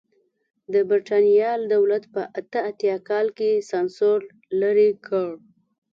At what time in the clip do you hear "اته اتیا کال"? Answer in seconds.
2.39-3.27